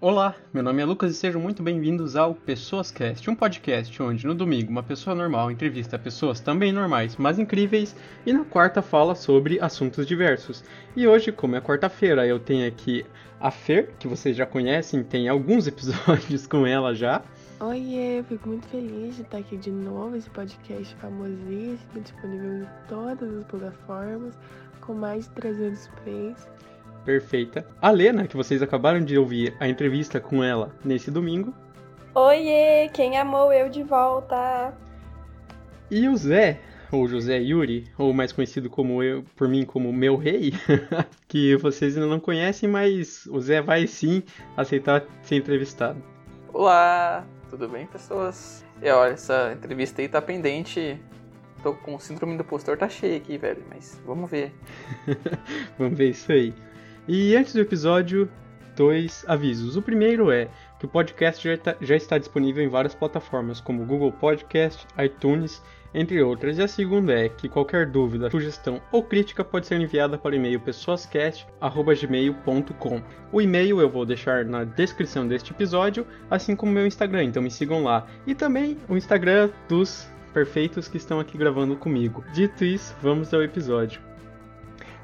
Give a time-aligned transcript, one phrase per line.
[0.00, 4.28] Olá, meu nome é Lucas e sejam muito bem-vindos ao Pessoas Cast, um podcast onde
[4.28, 9.16] no domingo uma pessoa normal entrevista pessoas também normais, mas incríveis, e na quarta fala
[9.16, 10.62] sobre assuntos diversos.
[10.94, 13.04] E hoje, como é quarta-feira, eu tenho aqui
[13.40, 17.20] a Fer, que vocês já conhecem, tem alguns episódios com ela já.
[17.58, 23.36] Oiê, fico muito feliz de estar aqui de novo, esse podcast famosíssimo, disponível em todas
[23.36, 24.38] as plataformas,
[24.80, 26.46] com mais de 300 plays
[27.04, 27.66] perfeita.
[27.80, 31.54] A Lena, que vocês acabaram de ouvir a entrevista com ela nesse domingo.
[32.14, 34.74] Oiê, quem amou eu de volta?
[35.90, 40.16] E o Zé, ou José Yuri, ou mais conhecido como eu, por mim como meu
[40.16, 40.52] rei,
[41.28, 44.22] que vocês ainda não conhecem, mas o Zé vai sim
[44.56, 46.02] aceitar ser entrevistado.
[46.52, 48.64] Olá, tudo bem, pessoas?
[48.82, 51.00] E olha, essa entrevista aí tá pendente.
[51.62, 54.52] Tô com o síndrome do postor tá cheio aqui, velho, mas vamos ver.
[55.78, 56.54] vamos ver isso aí.
[57.08, 58.30] E antes do episódio,
[58.76, 59.76] dois avisos.
[59.76, 60.48] O primeiro é
[60.78, 65.62] que o podcast já, tá, já está disponível em várias plataformas, como Google Podcast, iTunes,
[65.94, 66.58] entre outras.
[66.58, 70.34] E a segunda é que qualquer dúvida, sugestão ou crítica pode ser enviada para o
[70.34, 73.02] e-mail pessoascast.gmail.com.
[73.32, 77.50] O e-mail eu vou deixar na descrição deste episódio, assim como meu Instagram, então me
[77.50, 78.06] sigam lá.
[78.26, 82.22] E também o Instagram dos perfeitos que estão aqui gravando comigo.
[82.34, 84.07] Dito isso, vamos ao episódio.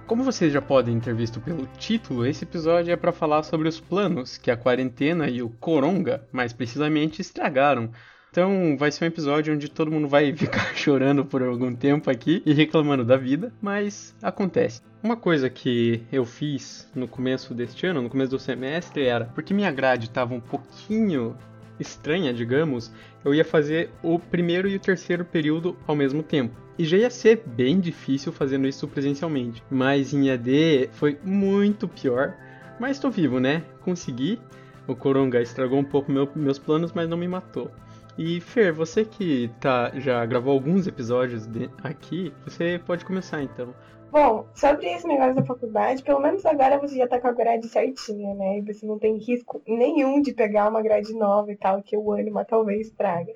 [0.06, 3.80] Como vocês já podem ter visto pelo título, esse episódio é para falar sobre os
[3.80, 7.91] planos que a quarentena e o coronga, mais precisamente, estragaram.
[8.30, 12.42] Então vai ser um episódio onde todo mundo vai ficar chorando por algum tempo aqui
[12.44, 14.83] e reclamando da vida, mas acontece.
[15.02, 19.55] Uma coisa que eu fiz no começo deste ano, no começo do semestre, era porque
[19.55, 21.34] minha grade estava um pouquinho
[21.78, 22.92] estranha, digamos,
[23.25, 26.55] eu ia fazer o primeiro e o terceiro período ao mesmo tempo.
[26.78, 29.62] E já ia ser bem difícil fazendo isso presencialmente.
[29.70, 32.34] Mas em AD foi muito pior.
[32.80, 33.62] Mas estou vivo, né?
[33.83, 34.41] Consegui.
[34.86, 37.70] O Coronga estragou um pouco meu, meus planos, mas não me matou.
[38.19, 43.74] E Fer, você que tá, já gravou alguns episódios de, aqui, você pode começar então.
[44.14, 47.67] Bom, sobre esse negócio da faculdade, pelo menos agora você já tá com a grade
[47.67, 48.58] certinha, né?
[48.58, 52.13] E você não tem risco nenhum de pegar uma grade nova e tal, que o
[52.13, 53.33] ânimo talvez traga.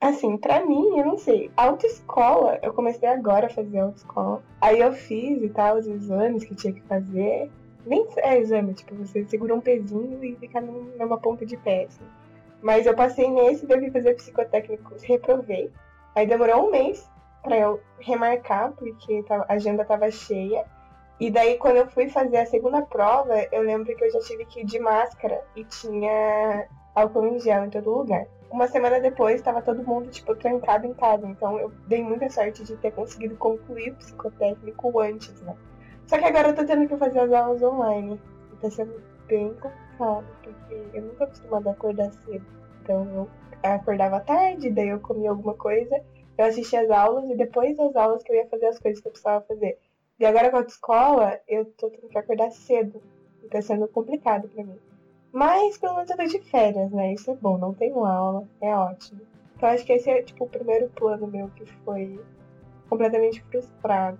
[0.00, 1.50] Assim, pra mim, eu não sei.
[1.54, 4.42] Autoescola, eu comecei agora a fazer autoescola.
[4.62, 7.50] Aí eu fiz e tal, os exames que tinha que fazer.
[7.84, 12.04] Nem é exame, tipo, você segura um pezinho e fica numa ponta de pé, assim.
[12.62, 15.70] Mas eu passei nesse, devi fazer psicotécnico, reprovei.
[16.14, 17.12] Aí demorou um mês
[17.44, 20.64] para eu remarcar, porque a agenda tava cheia.
[21.20, 24.46] E daí, quando eu fui fazer a segunda prova, eu lembro que eu já tive
[24.46, 28.26] que ir de máscara e tinha álcool em gel em todo lugar.
[28.50, 31.26] Uma semana depois, estava todo mundo, tipo, trancado em casa.
[31.26, 35.54] Então, eu dei muita sorte de ter conseguido concluir o psicotécnico antes, né?
[36.06, 38.20] Só que agora eu tô tendo que fazer as aulas online.
[38.52, 42.46] E tá sendo bem complicado, porque eu nunca acostumada a acordar cedo.
[42.82, 43.28] Então, eu
[43.62, 46.00] acordava tarde, daí eu comia alguma coisa
[46.36, 49.08] eu assisti as aulas e depois das aulas que eu ia fazer as coisas que
[49.08, 49.78] eu precisava fazer.
[50.18, 53.02] E agora com a escola, eu tô tendo que acordar cedo.
[53.42, 54.78] E tá sendo complicado para mim.
[55.32, 57.12] Mas pelo menos eu tô de férias, né?
[57.12, 59.20] Isso é bom, não tenho aula, é ótimo.
[59.56, 62.20] Então acho que esse é tipo o primeiro plano meu que foi
[62.88, 64.18] completamente frustrado.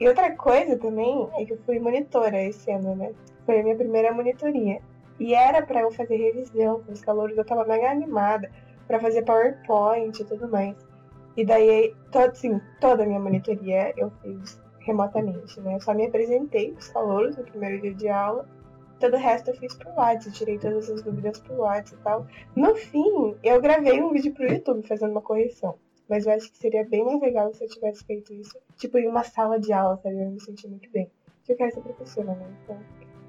[0.00, 3.14] E outra coisa também é que eu fui monitora esse ano, né?
[3.46, 4.80] Foi a minha primeira monitoria.
[5.20, 8.50] E era para eu fazer revisão com os calores, eu tava mega animada
[8.88, 10.76] para fazer PowerPoint e tudo mais.
[11.36, 15.76] E daí, todo, sim, toda a minha monitoria eu fiz remotamente, né?
[15.76, 18.46] Eu só me apresentei os calouros no primeiro dia de aula.
[19.00, 22.26] Todo o resto eu fiz por WhatsApp, tirei todas as dúvidas por WhatsApp e tal.
[22.54, 25.76] No fim, eu gravei um vídeo pro YouTube fazendo uma correção.
[26.08, 29.08] Mas eu acho que seria bem mais legal se eu tivesse feito isso, tipo, em
[29.08, 30.20] uma sala de aula, sabe?
[30.20, 31.10] Eu me senti muito bem.
[31.38, 32.56] Porque eu quero ser professora, né?
[32.62, 32.78] Então,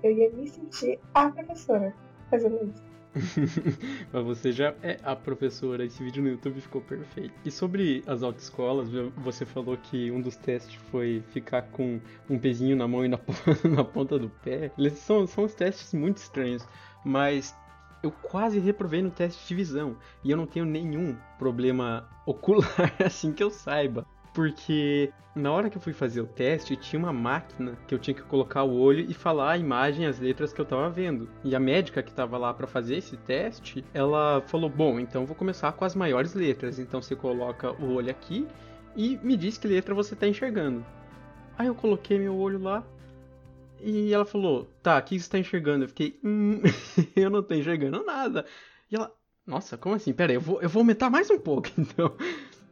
[0.03, 1.95] eu ia me sentir a professora
[2.29, 2.83] fazendo isso.
[4.11, 5.85] Mas você já é a professora.
[5.85, 7.33] Esse vídeo no YouTube ficou perfeito.
[7.45, 12.75] E sobre as autoescolas, você falou que um dos testes foi ficar com um pezinho
[12.75, 13.19] na mão e na,
[13.69, 14.71] na ponta do pé.
[14.77, 16.67] Eles são, são uns testes muito estranhos.
[17.05, 17.55] Mas
[18.01, 19.95] eu quase reprovei no teste de visão.
[20.23, 25.77] E eu não tenho nenhum problema ocular, assim que eu saiba porque na hora que
[25.77, 29.05] eu fui fazer o teste, tinha uma máquina que eu tinha que colocar o olho
[29.09, 31.27] e falar a imagem, as letras que eu tava vendo.
[31.43, 35.35] E a médica que tava lá para fazer esse teste, ela falou: Bom, então vou
[35.35, 36.77] começar com as maiores letras.
[36.79, 38.47] Então você coloca o olho aqui
[38.95, 40.85] e me diz que letra você tá enxergando.
[41.57, 42.83] Aí eu coloquei meu olho lá
[43.81, 45.83] e ela falou: Tá, o que você tá enxergando?
[45.83, 46.61] Eu fiquei: Hum,
[47.15, 48.45] eu não tô enxergando nada.
[48.91, 49.11] E ela:
[49.45, 50.13] Nossa, como assim?
[50.13, 52.15] Pera aí, eu vou, eu vou aumentar mais um pouco então.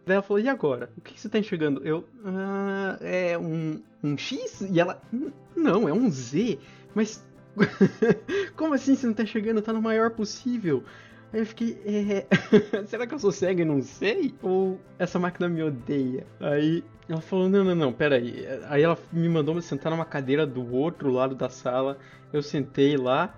[0.06, 0.90] Daí ela falou, e agora?
[0.98, 1.86] O que, você tá enxergando?
[1.86, 4.62] Eu, ah, é um, um X?
[4.62, 5.02] E ela,
[5.56, 6.58] não, é um Z.
[6.96, 7.24] Mas
[8.56, 9.62] Como assim você não tá chegando?
[9.62, 10.84] Tá no maior possível.
[11.34, 12.28] Aí eu fiquei, é...
[12.88, 14.34] será que eu sou cego e não sei?
[14.42, 16.26] Ou essa máquina me odeia?
[16.40, 18.46] Aí ela falou, não, não, não, pera aí.
[18.68, 21.98] Aí ela me mandou me sentar numa cadeira do outro lado da sala.
[22.34, 23.34] Eu sentei lá.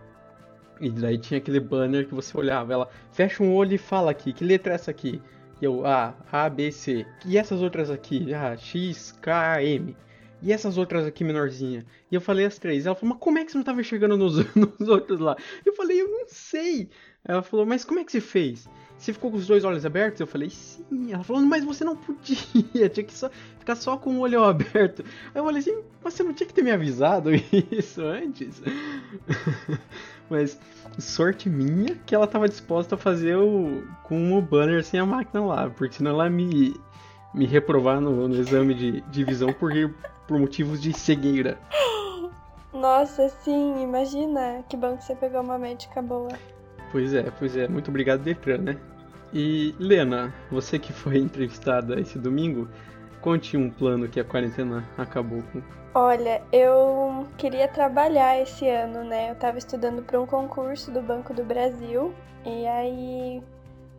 [0.82, 2.74] E daí tinha aquele banner que você olhava.
[2.74, 5.22] Ela, fecha um olho e fala aqui, que letra é essa aqui?
[5.64, 7.06] Eu, A, A, B, C.
[7.26, 8.34] E essas outras aqui?
[8.34, 9.96] Ah, X, K, M.
[10.42, 11.86] E essas outras aqui menorzinha?
[12.12, 12.86] E eu falei as três.
[12.86, 15.38] Ela falou, mas como é que você não tava enxergando nos, nos outros lá?
[15.66, 16.90] Eu falei, eu não sei.
[17.24, 18.68] Ela falou, mas como é que você fez?
[19.04, 20.22] Você ficou com os dois olhos abertos?
[20.22, 21.12] Eu falei, sim.
[21.12, 22.38] Ela falou, mas você não podia,
[22.88, 23.30] tinha que só,
[23.60, 25.04] ficar só com o olho aberto.
[25.36, 27.32] Aí eu falei assim, mas você não tinha que ter me avisado
[27.70, 28.62] isso antes?
[30.30, 30.58] mas
[30.98, 35.46] sorte minha que ela estava disposta a fazer o com o banner sem a máquina
[35.46, 36.74] lá, porque senão ela me,
[37.34, 39.74] me reprovar no, no exame de, de visão por,
[40.26, 41.60] por motivos de cegueira.
[42.72, 46.32] Nossa, sim, imagina que bom que você pegou uma médica boa.
[46.94, 47.68] Pois é, pois é.
[47.68, 48.78] Muito obrigado, Detran, né?
[49.34, 52.68] E, Lena, você que foi entrevistada esse domingo,
[53.22, 55.62] conte um plano que a quarentena acabou com.
[55.96, 59.32] Olha, eu queria trabalhar esse ano, né?
[59.32, 62.14] Eu tava estudando para um concurso do Banco do Brasil
[62.46, 63.42] e aí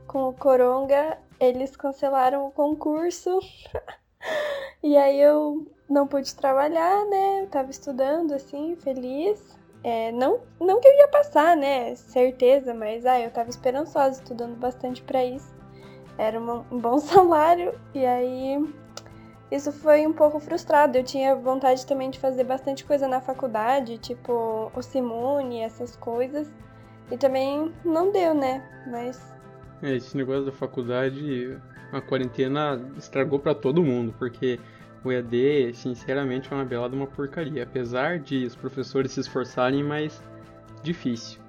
[0.06, 3.38] com o Coronga eles cancelaram o concurso.
[4.82, 7.42] e aí eu não pude trabalhar, né?
[7.42, 9.56] Eu tava estudando assim, feliz.
[9.84, 11.94] É, não, não que eu ia passar, né?
[11.94, 15.54] Certeza, mas ah, eu tava esperançosa, estudando bastante para isso.
[16.16, 18.66] Era um bom salário, e aí
[19.50, 20.96] isso foi um pouco frustrado.
[20.96, 26.50] Eu tinha vontade também de fazer bastante coisa na faculdade, tipo o Simone, essas coisas.
[27.10, 28.66] E também não deu, né?
[28.90, 29.20] Mas.
[29.82, 31.58] É, esse negócio da faculdade,
[31.92, 34.58] a quarentena estragou para todo mundo, porque
[35.04, 37.62] o EAD, sinceramente, é uma belada uma porcaria.
[37.62, 40.22] Apesar de os professores se esforçarem, mas
[40.82, 41.44] difícil.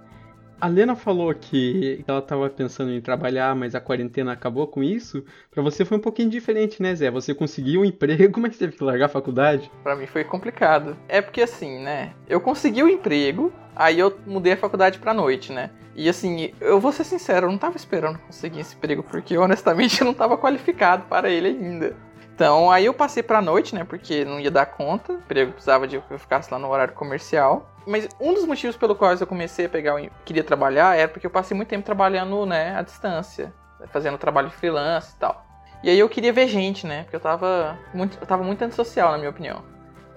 [0.59, 5.23] A Lena falou que ela estava pensando em trabalhar, mas a quarentena acabou com isso.
[5.51, 7.11] Para você foi um pouquinho diferente, né, Zé?
[7.11, 9.69] Você conseguiu um emprego, mas teve que largar a faculdade?
[9.83, 10.95] Para mim foi complicado.
[11.09, 12.13] É porque assim, né?
[12.27, 15.71] Eu consegui o um emprego, aí eu mudei a faculdade pra noite, né?
[15.93, 19.99] E assim, eu vou ser sincero, eu não tava esperando conseguir esse emprego, porque honestamente
[20.01, 21.95] eu não tava qualificado para ele ainda.
[22.35, 23.85] Então, aí eu passei pra noite, né?
[23.85, 25.13] Porque não ia dar conta.
[25.13, 27.71] O emprego precisava de que eu ficasse lá no horário comercial.
[27.87, 29.95] Mas um dos motivos pelo qual eu comecei a pegar,
[30.25, 33.53] queria trabalhar, era porque eu passei muito tempo trabalhando, né, à distância,
[33.87, 35.45] fazendo trabalho freelance e tal.
[35.81, 37.03] E aí eu queria ver gente, né?
[37.03, 39.63] Porque eu tava muito, eu tava muito antissocial, na minha opinião.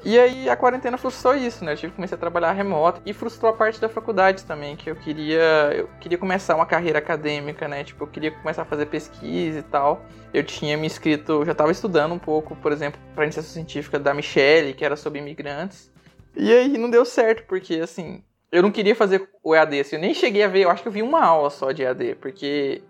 [0.05, 1.73] E aí a quarentena frustrou isso, né?
[1.73, 4.89] Eu tive que começar a trabalhar remoto e frustrou a parte da faculdade também, que
[4.89, 7.83] eu queria, eu queria começar uma carreira acadêmica, né?
[7.83, 10.05] Tipo, eu queria começar a fazer pesquisa e tal.
[10.33, 14.15] Eu tinha me inscrito, já estava estudando um pouco, por exemplo, para iniciação científica da
[14.15, 15.91] Michelle, que era sobre imigrantes.
[16.37, 18.23] E aí não deu certo, porque assim,
[18.53, 20.89] eu não queria fazer o EAD, assim, eu nem cheguei a ver, eu acho que
[20.89, 22.83] eu vi uma aula só de EAD, porque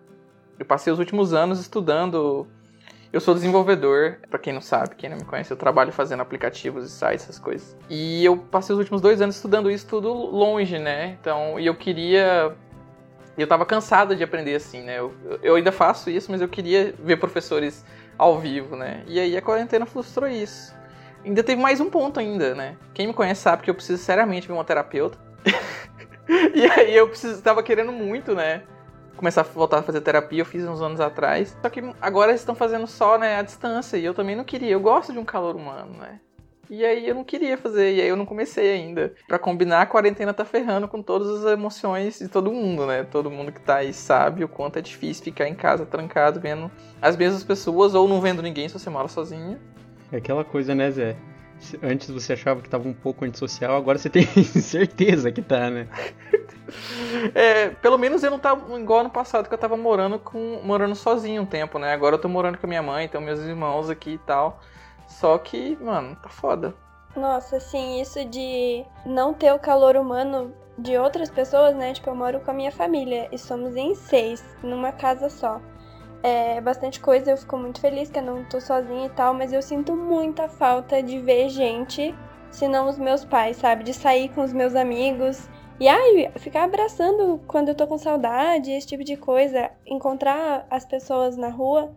[0.58, 2.46] eu passei os últimos anos estudando
[3.12, 6.84] eu sou desenvolvedor, para quem não sabe, quem não me conhece, eu trabalho fazendo aplicativos
[6.84, 7.76] e sites, essas coisas.
[7.88, 11.16] E eu passei os últimos dois anos estudando isso tudo longe, né?
[11.20, 12.55] Então, e eu queria.
[13.37, 14.99] Eu tava cansado de aprender assim, né?
[14.99, 17.84] Eu, eu ainda faço isso, mas eu queria ver professores
[18.19, 19.05] ao vivo, né?
[19.06, 20.75] E aí a quarentena frustrou isso.
[21.25, 22.76] Ainda teve mais um ponto ainda, né?
[22.93, 25.19] Quem me conhece sabe que eu preciso seriamente ver uma terapeuta.
[26.55, 28.62] e aí eu preciso, tava querendo muito, né?
[29.19, 31.56] Começar a voltar a fazer terapia, eu fiz uns anos atrás.
[31.60, 34.70] Só que agora eles estão fazendo só, né, à distância, e eu também não queria.
[34.70, 36.20] Eu gosto de um calor humano, né?
[36.70, 39.15] E aí eu não queria fazer, e aí eu não comecei ainda.
[39.27, 43.05] Para combinar, a quarentena tá ferrando com todas as emoções de todo mundo, né?
[43.05, 46.70] Todo mundo que tá aí sabe o quanto é difícil ficar em casa trancado, vendo
[47.01, 49.58] as mesmas pessoas, ou não vendo ninguém se você mora sozinho.
[50.13, 51.17] É aquela coisa, né, Zé?
[51.82, 55.89] Antes você achava que tava um pouco antissocial, agora você tem certeza que tá, né?
[57.34, 60.94] É, pelo menos eu não tava igual no passado, que eu tava morando com morando
[60.94, 61.93] sozinho um tempo, né?
[61.93, 64.60] Agora eu tô morando com a minha mãe, então meus irmãos aqui e tal.
[65.06, 66.75] Só que, mano, tá foda.
[67.17, 71.93] Nossa, assim, isso de não ter o calor humano de outras pessoas, né?
[71.93, 75.60] Tipo, eu moro com a minha família e somos em seis, numa casa só.
[76.22, 79.53] É bastante coisa, eu fico muito feliz que eu não tô sozinha e tal, mas
[79.53, 82.15] eu sinto muita falta de ver gente,
[82.51, 83.84] se não os meus pais, sabe?
[83.84, 85.48] De sair com os meus amigos
[85.81, 90.85] e ai, ficar abraçando quando eu tô com saudade, esse tipo de coisa, encontrar as
[90.85, 91.93] pessoas na rua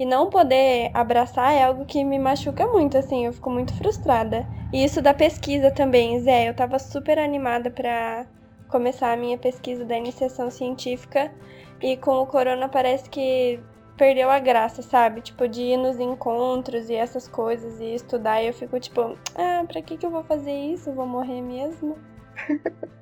[0.00, 4.46] e não poder abraçar é algo que me machuca muito, assim, eu fico muito frustrada.
[4.72, 8.26] E isso da pesquisa também, Zé, eu tava super animada para
[8.68, 11.30] começar a minha pesquisa da iniciação científica
[11.82, 13.60] e com o corona parece que
[13.96, 15.20] perdeu a graça, sabe?
[15.20, 18.42] Tipo, de ir nos encontros e essas coisas e estudar.
[18.42, 20.92] E eu fico tipo, ah, pra que, que eu vou fazer isso?
[20.92, 21.98] Vou morrer mesmo?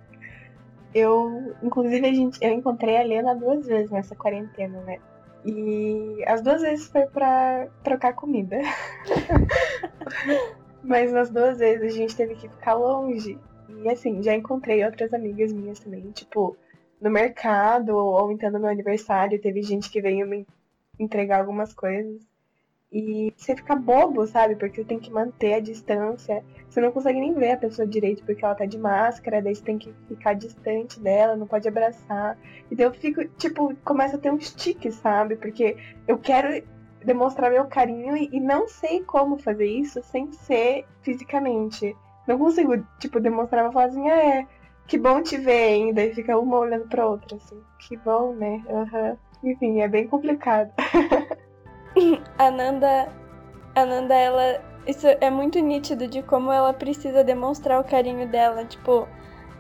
[0.94, 4.98] Eu, inclusive, a gente, eu encontrei a Lena duas vezes nessa quarentena, né?
[5.44, 8.58] E as duas vezes foi pra trocar comida.
[10.82, 13.38] Mas nas duas vezes a gente teve que ficar longe.
[13.68, 16.56] E assim, já encontrei outras amigas minhas também, tipo,
[17.00, 20.46] no mercado ou então no meu aniversário, teve gente que veio me
[20.98, 22.26] entregar algumas coisas.
[22.90, 24.56] E você fica bobo, sabe?
[24.56, 26.42] Porque tem que manter a distância.
[26.68, 29.62] Você não consegue nem ver a pessoa direito porque ela tá de máscara, daí você
[29.62, 32.38] tem que ficar distante dela, não pode abraçar.
[32.70, 35.36] E daí eu fico, tipo, começa a ter um stick, sabe?
[35.36, 35.76] Porque
[36.06, 36.62] eu quero
[37.04, 41.94] demonstrar meu carinho e, e não sei como fazer isso sem ser fisicamente.
[42.26, 44.46] Não consigo, tipo, demonstrar uma vozinha, ah, é,
[44.86, 46.02] que bom te ver ainda.
[46.02, 47.60] E fica uma olhando pra outra, assim.
[47.78, 48.62] Que bom, né?
[48.66, 49.16] Uhum.
[49.50, 50.72] Enfim, é bem complicado.
[52.38, 53.08] a Nanda,
[53.74, 54.60] a Nanda, ela.
[54.86, 58.64] Isso é muito nítido de como ela precisa demonstrar o carinho dela.
[58.64, 59.06] Tipo,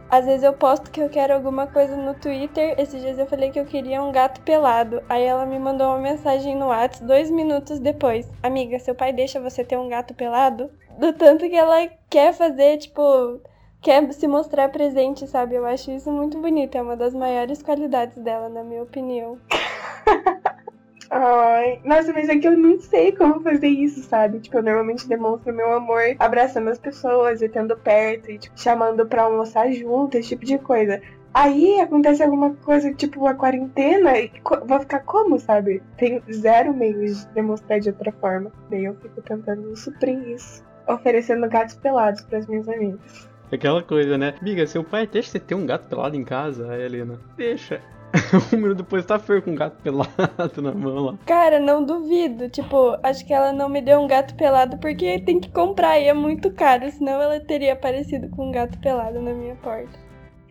[0.08, 2.74] às vezes eu posto que eu quero alguma coisa no Twitter.
[2.78, 5.02] Esses dias eu falei que eu queria um gato pelado.
[5.08, 8.26] Aí ela me mandou uma mensagem no WhatsApp dois minutos depois.
[8.42, 10.70] Amiga, seu pai deixa você ter um gato pelado?
[10.98, 13.40] Do tanto que ela quer fazer, tipo,
[13.82, 15.56] quer se mostrar presente, sabe?
[15.56, 16.74] Eu acho isso muito bonito.
[16.76, 19.38] É uma das maiores qualidades dela, na minha opinião.
[21.10, 24.40] Ai, nossa, mas é que eu não sei como fazer isso, sabe?
[24.40, 29.06] Tipo, eu normalmente demonstro meu amor abraçando as pessoas e tendo perto e tipo, chamando
[29.06, 31.00] pra almoçar junto, esse tipo de coisa.
[31.32, 34.30] Aí acontece alguma coisa, tipo a quarentena, e
[34.66, 35.82] vou ficar como, sabe?
[35.96, 38.50] Tenho zero meios de demonstrar de outra forma.
[38.70, 43.28] Daí eu fico tentando suprir isso, oferecendo gatos pelados para as minhas amigas.
[43.52, 44.34] Aquela coisa, né?
[44.40, 47.18] Amiga, seu pai deixa você ter um gato pelado em casa, Helena.
[47.36, 47.80] Deixa.
[48.52, 50.10] um minuto depois tá feio com um gato pelado
[50.62, 51.18] na mão lá.
[51.26, 52.48] Cara, não duvido.
[52.48, 56.06] Tipo, acho que ela não me deu um gato pelado porque tem que comprar e
[56.06, 56.90] é muito caro.
[56.90, 59.98] Senão ela teria aparecido com um gato pelado na minha porta.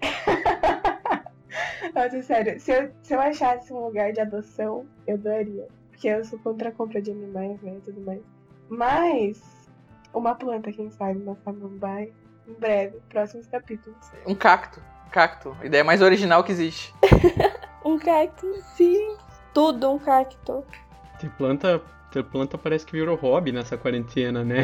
[1.95, 5.67] Nossa, sério, se eu, se eu achasse um lugar de adoção, eu daria.
[5.89, 8.21] Porque eu sou contra a compra de animais, né, e tudo mais.
[8.69, 9.41] Mas,
[10.13, 12.11] uma planta, quem sabe, uma samambaia,
[12.47, 13.97] em breve, próximos capítulos.
[14.27, 14.79] Um cacto.
[15.11, 15.55] Cacto.
[15.63, 16.93] Ideia mais original que existe.
[17.83, 19.15] um cacto, sim.
[19.53, 20.63] Tudo um cacto.
[21.19, 24.63] Ter planta, ter planta parece que virou hobby nessa quarentena, né?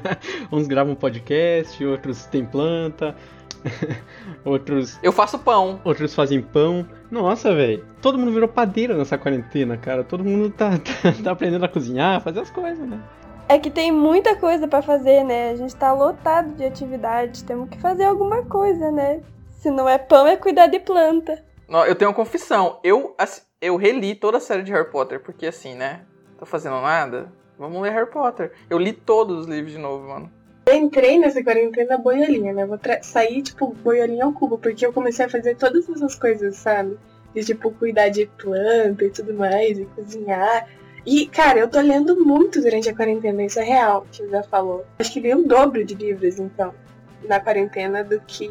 [0.52, 3.16] Uns gravam podcast, outros têm planta.
[4.44, 4.98] outros.
[5.02, 5.80] Eu faço pão.
[5.84, 6.86] Outros fazem pão.
[7.10, 7.84] Nossa, velho.
[8.00, 10.04] Todo mundo virou padeira nessa quarentena, cara.
[10.04, 13.00] Todo mundo tá, tá, tá aprendendo a cozinhar, fazer as coisas, né?
[13.48, 15.50] É que tem muita coisa para fazer, né?
[15.50, 17.42] A gente tá lotado de atividades.
[17.42, 19.20] Temos que fazer alguma coisa, né?
[19.64, 21.42] Se não é pão, é cuidar de planta.
[21.88, 22.78] Eu tenho uma confissão.
[22.84, 23.16] Eu,
[23.62, 26.02] eu reli toda a série de Harry Potter, porque assim, né?
[26.38, 27.32] Tô fazendo nada.
[27.58, 28.52] Vamos ler Harry Potter.
[28.68, 30.30] Eu li todos os livros de novo, mano.
[30.66, 32.66] Eu entrei nessa quarentena boiolinha, né?
[32.66, 36.98] Vou sair, tipo, boiolinha ao cubo, porque eu comecei a fazer todas essas coisas, sabe?
[37.34, 40.68] De, tipo, cuidar de planta e tudo mais, e cozinhar.
[41.06, 44.84] E, cara, eu tô lendo muito durante a quarentena, isso é real, que já falou.
[44.98, 46.74] Acho que li o dobro de livros, então
[47.26, 48.50] na quarentena do que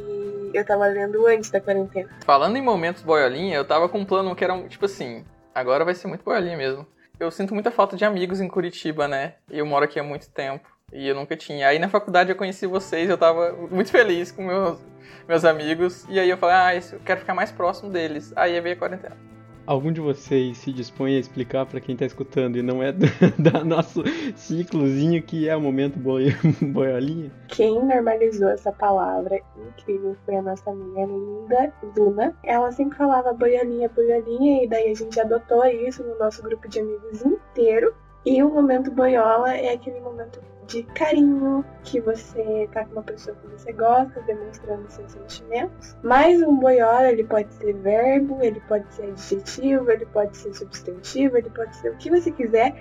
[0.54, 2.10] eu tava lendo antes da quarentena.
[2.26, 5.96] Falando em momentos boiolinha, eu tava com um plano que era tipo assim, agora vai
[5.96, 6.86] ser muito boiolinha mesmo.
[7.20, 9.36] Eu sinto muita falta de amigos em Curitiba, né?
[9.50, 10.68] Eu moro aqui há muito tempo.
[10.92, 11.68] E eu nunca tinha.
[11.68, 14.80] Aí na faculdade eu conheci vocês, eu tava muito feliz com meus,
[15.28, 16.06] meus amigos.
[16.10, 18.32] E aí eu falei, ah, eu quero ficar mais próximo deles.
[18.36, 19.33] Aí veio a quarentena.
[19.66, 23.06] Algum de vocês se dispõe a explicar para quem tá escutando e não é do,
[23.40, 24.04] da nosso
[24.36, 27.32] ciclozinho que é o momento boi, boiolinha?
[27.48, 32.36] Quem normalizou essa palavra incrível foi a nossa amiga linda, Duna.
[32.44, 36.80] Ela sempre falava boiolinha, boiolinha, e daí a gente adotou isso no nosso grupo de
[36.80, 37.94] amigos inteiro.
[38.26, 43.36] E o momento boiola é aquele momento de carinho, que você tá com uma pessoa
[43.38, 45.96] que você gosta, demonstrando seus sentimentos.
[46.04, 51.38] Mas um boiola, ele pode ser verbo, ele pode ser adjetivo, ele pode ser substantivo,
[51.38, 52.76] ele pode ser o que você quiser,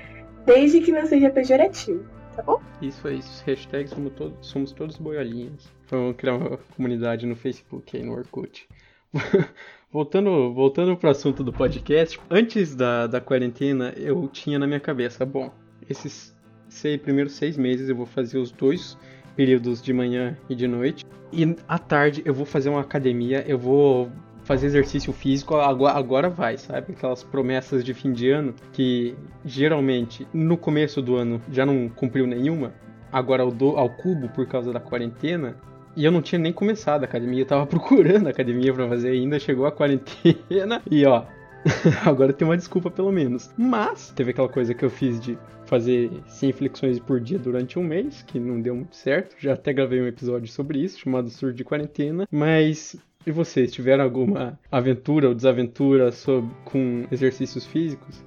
[0.44, 2.04] desde que não seja pejorativo.
[2.34, 2.60] Tá bom?
[2.80, 3.44] Isso é isso.
[3.44, 5.70] Hashtag somos todos, somos todos boiolinhas.
[5.88, 8.66] Vamos criar uma comunidade no Facebook aí no Orkut.
[9.92, 15.26] voltando, voltando pro assunto do podcast, antes da, da quarentena eu tinha na minha cabeça,
[15.26, 15.52] bom,
[15.88, 16.31] esses
[16.72, 18.96] sei, primeiros seis meses eu vou fazer os dois
[19.36, 21.04] períodos de manhã e de noite.
[21.32, 24.10] E à tarde eu vou fazer uma academia, eu vou
[24.44, 26.92] fazer exercício físico, agora, agora vai, sabe?
[26.92, 29.14] Aquelas promessas de fim de ano que
[29.44, 32.74] geralmente no começo do ano já não cumpriu nenhuma,
[33.12, 35.56] agora ao, ao cubo por causa da quarentena.
[35.94, 39.10] E eu não tinha nem começado a academia, eu tava procurando a academia para fazer
[39.10, 41.24] ainda, chegou a quarentena e ó,
[42.04, 43.50] Agora tem uma desculpa pelo menos.
[43.56, 47.84] Mas teve aquela coisa que eu fiz de fazer 100 flexões por dia durante um
[47.84, 49.34] mês, que não deu muito certo.
[49.38, 52.26] Já até gravei um episódio sobre isso, chamado Surdo de Quarentena.
[52.30, 58.22] Mas E vocês tiveram alguma aventura ou desaventura sobre, com exercícios físicos?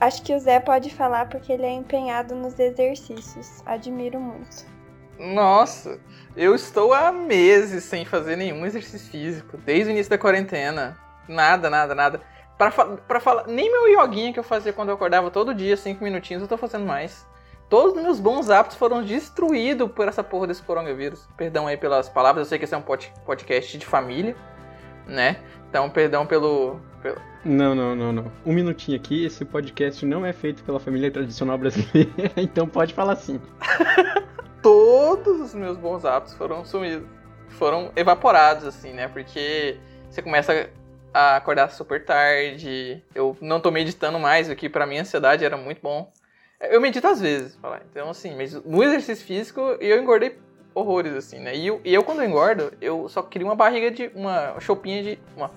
[0.00, 3.62] Acho que o Zé pode falar porque ele é empenhado nos exercícios.
[3.64, 4.66] Admiro muito.
[5.18, 6.00] Nossa,
[6.36, 10.98] eu estou há meses sem fazer nenhum exercício físico, desde o início da quarentena.
[11.28, 12.20] Nada, nada, nada.
[12.58, 16.04] Pra, pra falar, nem meu yoguinha que eu fazia quando eu acordava todo dia, cinco
[16.04, 17.26] minutinhos, eu tô fazendo mais.
[17.68, 21.26] Todos os meus bons hábitos foram destruídos por essa porra desse coronavírus.
[21.36, 24.36] Perdão aí pelas palavras, eu sei que esse é um podcast de família,
[25.06, 25.38] né?
[25.68, 27.16] Então, perdão pelo, pelo...
[27.44, 28.32] Não, não, não, não.
[28.44, 33.16] Um minutinho aqui, esse podcast não é feito pela família tradicional brasileira, então pode falar
[33.16, 33.40] sim.
[34.62, 37.08] Todos os meus bons hábitos foram sumidos.
[37.48, 39.08] Foram evaporados, assim, né?
[39.08, 39.78] Porque
[40.10, 40.68] você começa
[41.12, 43.02] a acordar super tarde.
[43.14, 46.12] Eu não tô meditando mais, o que pra mim a ansiedade era muito bom.
[46.60, 47.82] Eu medito às vezes, falar.
[47.90, 50.38] Então, assim, mas no exercício físico eu engordei
[50.74, 51.54] horrores, assim, né?
[51.54, 54.10] E eu, e eu quando eu engordo, eu só queria uma barriga de.
[54.14, 55.18] uma chopinha de.
[55.36, 55.50] uma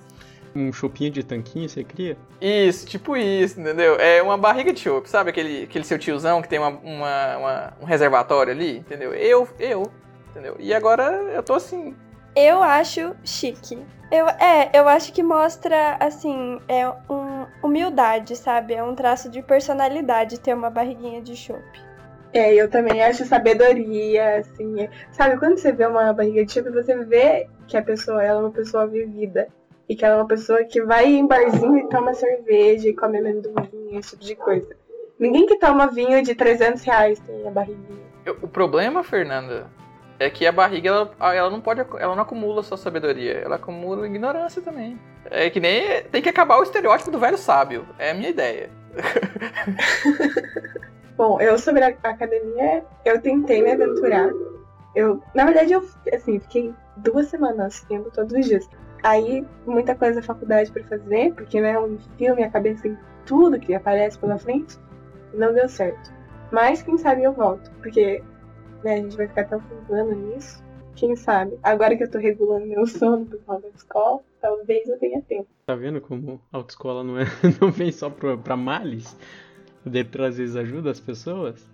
[0.56, 2.16] um chopinho de tanquinho você cria?
[2.40, 3.96] Isso, tipo isso, entendeu?
[3.96, 7.72] É uma barriga de chopp, sabe aquele, aquele seu tiozão que tem uma, uma, uma,
[7.82, 9.12] um reservatório ali, entendeu?
[9.12, 9.92] Eu, eu,
[10.30, 10.56] entendeu?
[10.58, 11.94] E agora eu tô assim.
[12.34, 13.78] Eu acho chique.
[14.10, 18.74] Eu, é, eu acho que mostra, assim, é um, humildade, sabe?
[18.74, 21.84] É um traço de personalidade ter uma barriguinha de chope.
[22.32, 24.88] É, eu também acho sabedoria, assim.
[25.10, 28.42] Sabe, quando você vê uma barriga de chope, você vê que a pessoa ela é
[28.42, 29.48] uma pessoa vivida.
[29.88, 33.18] E que ela é uma pessoa que vai em barzinho e toma cerveja e come
[33.18, 34.76] amendoim, esse tipo de coisa.
[35.18, 38.04] Ninguém que toma vinho de 300 reais tem a barriguinha.
[38.42, 39.70] O problema, Fernanda,
[40.18, 44.06] é que a barriga ela, ela não pode ela não acumula só sabedoria, ela acumula
[44.06, 44.98] ignorância também.
[45.30, 47.86] É que nem tem que acabar o estereótipo do velho sábio.
[47.98, 48.70] É a minha ideia.
[51.16, 54.30] Bom, eu sobre a academia, eu tentei me aventurar.
[54.94, 58.68] Eu, na verdade, eu assim, fiquei duas semanas indo todos os dias.
[59.02, 63.58] Aí, muita coisa da faculdade para fazer, porque né, um filme, a cabeça em tudo
[63.58, 64.78] que aparece pela frente,
[65.34, 66.12] não deu certo.
[66.50, 68.22] Mas quem sabe eu volto, porque
[68.86, 68.94] né?
[68.94, 70.64] A gente vai ficar até o fim do ano nisso.
[70.94, 71.58] Quem sabe?
[71.62, 75.48] Agora que eu tô regulando meu sono por causa da escola, talvez eu tenha tempo.
[75.66, 77.24] Tá vendo como a autoescola não, é,
[77.60, 79.16] não vem só pra, pra males?
[79.84, 81.68] Dentro às vezes ajuda as pessoas?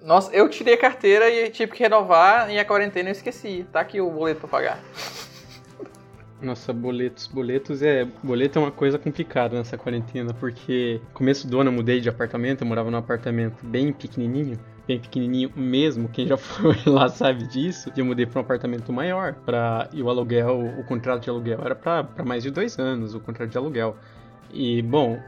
[0.00, 3.66] Nossa, eu tirei a carteira e tive que renovar e a quarentena eu esqueci.
[3.72, 4.84] Tá aqui o boleto pra pagar.
[6.42, 7.26] Nossa, boletos.
[7.26, 8.04] Boletos é.
[8.22, 12.62] Boleto é uma coisa complicada nessa quarentena, porque começo do ano eu mudei de apartamento,
[12.62, 17.90] eu morava num apartamento bem pequenininho bem pequenininho mesmo, quem já foi lá sabe disso.
[17.96, 21.74] Eu mudei para um apartamento maior, para e o aluguel, o contrato de aluguel era
[21.74, 23.96] para mais de dois anos, o contrato de aluguel.
[24.52, 25.18] E bom,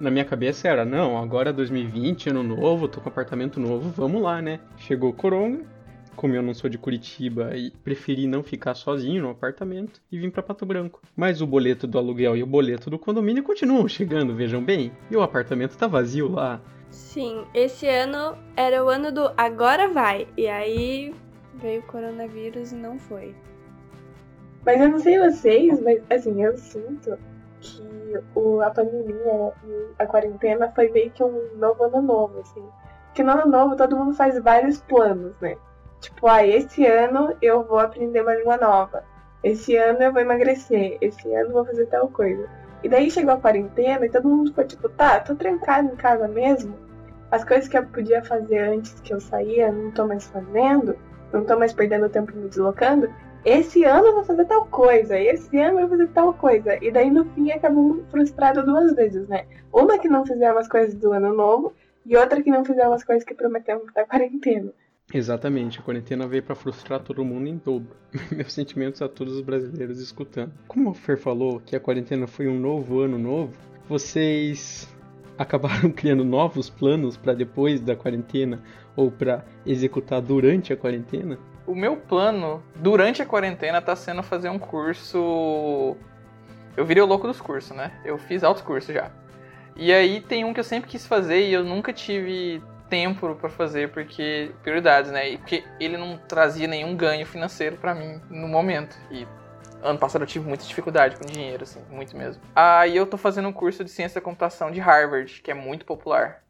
[0.00, 4.22] na minha cabeça era, não, agora é 2020, ano novo, tô com apartamento novo, vamos
[4.22, 4.60] lá, né?
[4.76, 5.64] Chegou o coronga,
[6.14, 10.30] como eu não sou de Curitiba e preferi não ficar sozinho no apartamento e vim
[10.30, 11.00] para Pato Branco.
[11.16, 14.92] Mas o boleto do aluguel e o boleto do condomínio continuam chegando, vejam bem.
[15.10, 16.60] E o apartamento tá vazio lá.
[16.94, 20.28] Sim, esse ano era o ano do agora vai.
[20.36, 21.12] E aí
[21.54, 23.34] veio o coronavírus e não foi.
[24.64, 27.18] Mas eu não sei vocês, mas assim, eu sinto
[27.60, 27.82] que
[28.36, 32.64] o, a pandemia e a quarentena foi meio que um novo ano novo, assim.
[33.06, 35.56] Porque no ano novo todo mundo faz vários planos, né?
[36.00, 39.02] Tipo, ah, esse ano eu vou aprender uma língua nova.
[39.42, 40.96] Esse ano eu vou emagrecer.
[41.00, 42.48] Esse ano eu vou fazer tal coisa.
[42.84, 46.28] E daí chegou a quarentena e todo mundo ficou tipo, tá, tô trancado em casa
[46.28, 46.83] mesmo.
[47.34, 50.96] As coisas que eu podia fazer antes que eu saía, não tô mais fazendo.
[51.32, 53.12] Não tô mais perdendo tempo me deslocando.
[53.44, 56.78] Esse ano eu vou fazer tal coisa, esse ano eu vou fazer tal coisa.
[56.80, 59.46] E daí no fim acabou frustrado duas vezes, né?
[59.72, 61.72] Uma que não fizeram as coisas do ano novo
[62.06, 64.70] e outra que não fizeram as coisas que prometemos da quarentena.
[65.12, 67.96] Exatamente, a quarentena veio para frustrar todo mundo em dobro.
[68.30, 70.52] Meus sentimentos a todos os brasileiros escutando.
[70.68, 74.93] Como o Fer falou que a quarentena foi um novo ano novo, vocês
[75.38, 78.62] acabaram criando novos planos para depois da quarentena
[78.96, 81.38] ou para executar durante a quarentena?
[81.66, 85.96] O meu plano durante a quarentena tá sendo fazer um curso.
[86.76, 87.92] Eu virei o louco dos cursos, né?
[88.04, 89.10] Eu fiz altos cursos já.
[89.76, 93.48] E aí tem um que eu sempre quis fazer e eu nunca tive tempo para
[93.48, 95.30] fazer porque prioridades, né?
[95.30, 98.96] E porque ele não trazia nenhum ganho financeiro para mim no momento.
[99.10, 99.26] E
[99.84, 102.42] ano passado eu tive muita dificuldade com dinheiro, assim, muito mesmo.
[102.56, 105.84] Aí eu tô fazendo um curso de ciência da computação de Harvard, que é muito
[105.84, 106.42] popular.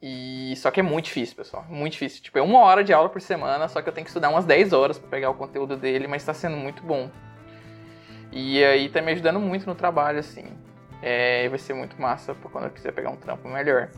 [0.00, 1.64] E só que é muito difícil, pessoal.
[1.68, 2.22] Muito difícil.
[2.22, 4.44] Tipo, é uma hora de aula por semana, só que eu tenho que estudar umas
[4.44, 7.10] 10 horas para pegar o conteúdo dele, mas tá sendo muito bom.
[8.30, 10.46] E aí tá me ajudando muito no trabalho, assim.
[11.02, 13.90] É, vai ser muito massa pra quando eu quiser pegar um trampo melhor.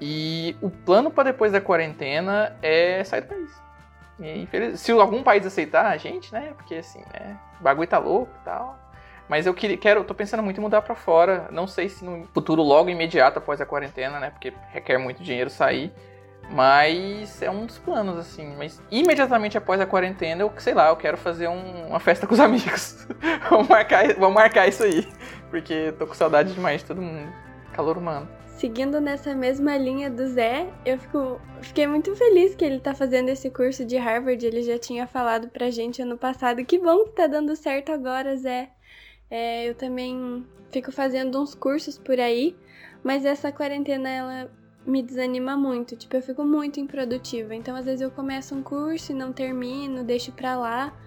[0.00, 3.65] E o plano para depois da quarentena é sair do país.
[4.18, 6.54] E, se algum país aceitar a gente, né?
[6.56, 7.38] Porque assim, né?
[7.60, 8.78] O bagulho tá louco e tal.
[9.28, 11.48] Mas eu queria, quero, tô pensando muito em mudar para fora.
[11.50, 14.30] Não sei se no futuro logo imediato após a quarentena, né?
[14.30, 15.92] Porque requer muito dinheiro sair.
[16.48, 18.54] Mas é um dos planos, assim.
[18.56, 22.34] Mas imediatamente após a quarentena, eu sei lá, eu quero fazer um, uma festa com
[22.34, 23.06] os amigos.
[23.50, 25.06] vamos, marcar, vamos marcar isso aí.
[25.50, 27.32] Porque tô com saudade demais de todo mundo.
[27.72, 28.28] Calor humano.
[28.56, 33.28] Seguindo nessa mesma linha do Zé, eu fico, fiquei muito feliz que ele tá fazendo
[33.28, 34.46] esse curso de Harvard.
[34.46, 36.64] Ele já tinha falado pra gente ano passado.
[36.64, 38.70] Que bom que tá dando certo agora, Zé.
[39.30, 42.56] É, eu também fico fazendo uns cursos por aí,
[43.04, 44.50] mas essa quarentena ela
[44.86, 45.94] me desanima muito.
[45.94, 47.54] Tipo, eu fico muito improdutiva.
[47.54, 50.98] Então, às vezes eu começo um curso e não termino, deixo pra lá.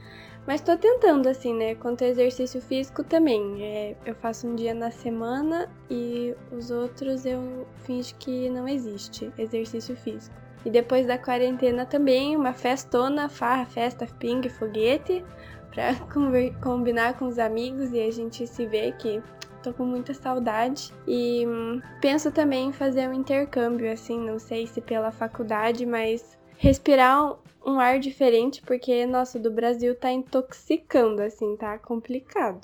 [0.50, 1.76] Mas tô tentando, assim, né?
[1.76, 3.64] Quanto ao exercício físico também.
[3.64, 9.32] É, eu faço um dia na semana e os outros eu finjo que não existe
[9.38, 10.36] exercício físico.
[10.66, 15.24] E depois da quarentena também, uma festona, farra, festa, ping, foguete,
[15.70, 15.94] pra
[16.64, 19.22] combinar com os amigos e a gente se vê que
[19.62, 24.66] tô com muita saudade e hum, penso também em fazer um intercâmbio, assim, não sei
[24.66, 27.38] se pela faculdade, mas respirar
[27.70, 32.62] um, um ar diferente, porque, nossa, do Brasil tá intoxicando, assim, tá complicado.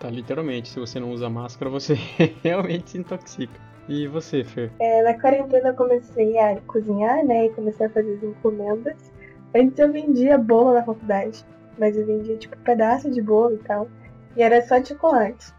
[0.00, 1.94] Tá, literalmente, se você não usa máscara, você
[2.42, 3.60] realmente se intoxica.
[3.88, 4.70] E você, Fer?
[4.80, 9.12] É, na quarentena eu comecei a cozinhar, né, e comecei a fazer as encomendas.
[9.54, 11.44] Antes eu vendia bolo na faculdade,
[11.78, 13.88] mas eu vendia, tipo, pedaço de bolo e tal.
[14.36, 15.52] E era só chocolate.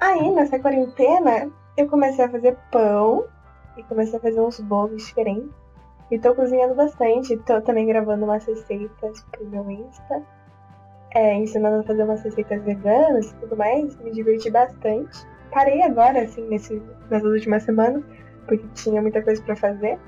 [0.00, 3.26] Aí, nessa quarentena, eu comecei a fazer pão
[3.76, 5.50] e comecei a fazer uns bolos diferentes.
[6.10, 10.22] E tô cozinhando bastante, tô também gravando umas receitas pro meu Insta.
[11.14, 15.26] É, ensinando a fazer umas receitas veganas e tudo mais, me diverti bastante.
[15.50, 18.02] Parei agora, assim, nesse, nessas últimas semanas,
[18.46, 19.98] porque tinha muita coisa para fazer.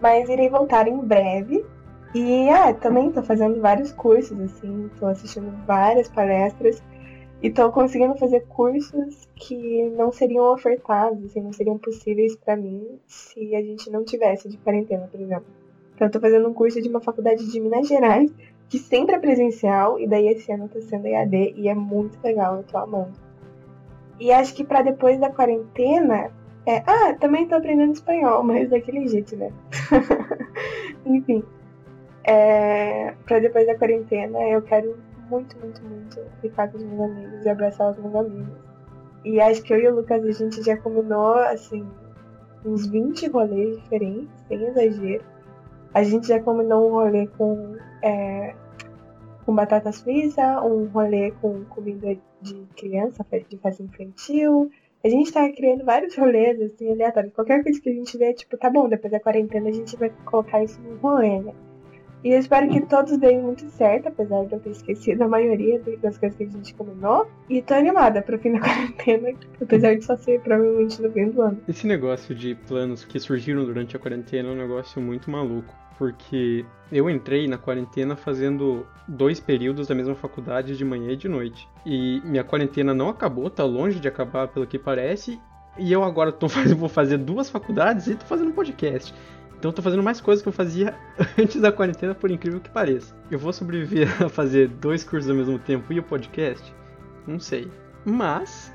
[0.00, 1.64] Mas irei voltar em breve.
[2.14, 6.82] E ah, também tô fazendo vários cursos, assim, tô assistindo várias palestras.
[7.44, 12.98] E tô conseguindo fazer cursos que não seriam ofertados, assim, não seriam possíveis para mim
[13.06, 15.44] se a gente não tivesse de quarentena, por exemplo.
[15.94, 18.32] Então, eu tô fazendo um curso de uma faculdade de Minas Gerais,
[18.66, 22.56] que sempre é presencial, e daí esse ano tá sendo EAD, e é muito legal,
[22.56, 23.12] eu tô amando.
[24.18, 26.30] E acho que para depois da quarentena.
[26.64, 26.82] É...
[26.86, 29.52] Ah, também tô aprendendo espanhol, mas daquele jeito, né?
[31.04, 31.44] Enfim.
[32.24, 33.12] É...
[33.26, 34.96] Pra depois da quarentena, eu quero
[35.30, 38.54] muito, muito, muito ficar com os meus amigos e abraçar os meus amigos.
[39.24, 41.86] E acho que eu e o Lucas a gente já combinou, assim,
[42.64, 45.24] uns 20 rolês diferentes, sem exagero.
[45.94, 48.54] A gente já combinou um rolê com, é,
[49.46, 54.70] com batata suíça, um rolê com comida de criança, de festa infantil.
[55.02, 57.32] A gente tá criando vários rolês, assim, aleatórios.
[57.34, 60.10] Qualquer coisa que a gente vê, tipo, tá bom, depois da quarentena a gente vai
[60.24, 61.54] colocar isso no rolê, né?
[62.24, 65.78] E eu espero que todos deem muito certo, apesar de eu ter esquecido a maioria
[66.00, 67.28] das coisas que a gente combinou.
[67.50, 71.42] E tô animada pro fim da quarentena, apesar de só ser provavelmente no fim do
[71.42, 71.60] ano.
[71.68, 75.74] Esse negócio de planos que surgiram durante a quarentena é um negócio muito maluco.
[75.98, 81.28] Porque eu entrei na quarentena fazendo dois períodos da mesma faculdade de manhã e de
[81.28, 81.68] noite.
[81.84, 85.38] E minha quarentena não acabou, tá longe de acabar pelo que parece.
[85.78, 89.14] E eu agora tô, vou fazer duas faculdades e tô fazendo um podcast.
[89.64, 90.94] Então eu tô fazendo mais coisas que eu fazia
[91.40, 93.16] antes da quarentena, por incrível que pareça.
[93.30, 96.70] Eu vou sobreviver a fazer dois cursos ao mesmo tempo e o podcast?
[97.26, 97.66] Não sei.
[98.04, 98.70] Mas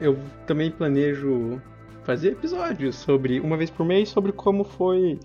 [0.00, 0.16] eu
[0.46, 1.60] também planejo
[2.04, 5.18] fazer episódios sobre uma vez por mês sobre como foi,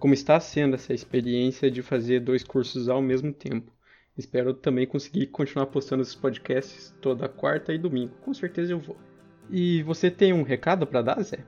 [0.00, 3.70] como está sendo essa experiência de fazer dois cursos ao mesmo tempo.
[4.18, 8.14] Espero também conseguir continuar postando esses podcasts toda quarta e domingo.
[8.20, 8.96] Com certeza eu vou.
[9.48, 11.38] E você tem um recado para dar, Zé?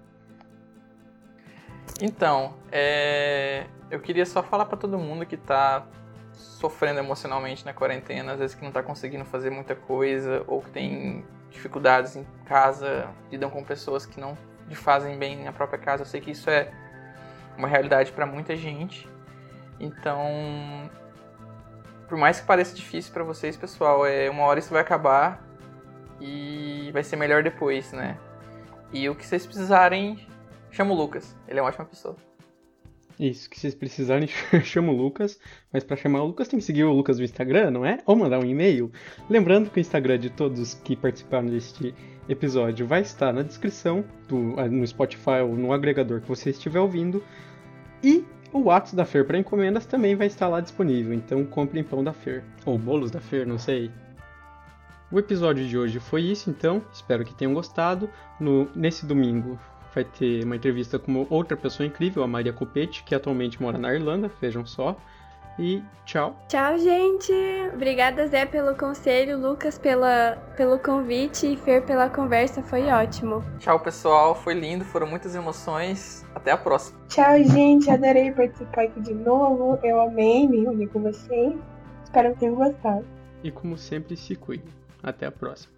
[2.05, 3.65] Então, é...
[3.89, 5.87] eu queria só falar para todo mundo que tá
[6.33, 10.71] sofrendo emocionalmente na quarentena, às vezes que não tá conseguindo fazer muita coisa ou que
[10.71, 14.37] tem dificuldades em casa, lidam com pessoas que não
[14.69, 16.03] lhe fazem bem na própria casa.
[16.03, 16.73] Eu sei que isso é
[17.57, 19.09] uma realidade para muita gente.
[19.79, 20.91] Então,
[22.09, 25.41] por mais que pareça difícil para vocês, pessoal, é uma hora isso vai acabar
[26.21, 28.19] e vai ser melhor depois, né?
[28.93, 30.27] E o que vocês precisarem,
[30.73, 31.37] chama o Lucas.
[31.47, 32.17] Ele é uma ótima pessoa.
[33.21, 34.29] Isso, que vocês precisarem,
[34.65, 35.39] chama o Lucas.
[35.73, 37.99] Mas para chamar o Lucas tem que seguir o Lucas no Instagram, não é?
[38.07, 38.91] Ou mandar um e-mail.
[39.29, 41.95] Lembrando que o Instagram de todos que participaram deste
[42.29, 46.81] episódio vai estar na descrição, do, ah, no Spotify ou no agregador que você estiver
[46.81, 47.23] ouvindo.
[48.03, 51.13] E o WhatsApp da Fer para encomendas também vai estar lá disponível.
[51.13, 52.43] Então comprem pão da Fer.
[52.65, 53.91] Ou bolos da Fer, não sei.
[55.11, 56.83] O episódio de hoje foi isso, então.
[56.91, 58.09] Espero que tenham gostado.
[58.41, 59.59] No, nesse domingo
[59.95, 63.93] vai ter uma entrevista com outra pessoa incrível, a Maria Copete, que atualmente mora na
[63.95, 64.97] Irlanda, vejam só.
[65.59, 66.35] e tchau.
[66.49, 67.33] Tchau, gente.
[67.75, 72.63] Obrigada, Zé, pelo conselho, Lucas pela, pelo convite e Fer pela conversa.
[72.63, 73.45] Foi ótimo.
[73.59, 74.35] Tchau, pessoal.
[74.35, 76.25] Foi lindo, foram muitas emoções.
[76.35, 76.99] Até a próxima.
[77.09, 77.91] Tchau, gente.
[77.91, 79.79] Adorei participar aqui de novo.
[79.83, 81.55] Eu amei me reunir com vocês.
[82.03, 83.05] Espero que tenham gostado.
[83.45, 84.65] E como sempre, se cuide.
[85.03, 85.71] Até a próxima.